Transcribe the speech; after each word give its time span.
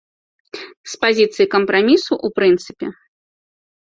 З 0.93 0.95
пазіцыі 1.03 1.47
кампрамісу 1.55 2.13
ў 2.25 2.37
прынцыпе. 2.39 2.87